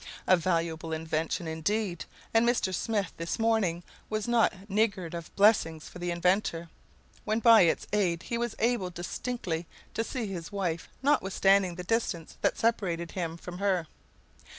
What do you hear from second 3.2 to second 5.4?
morning was not niggard of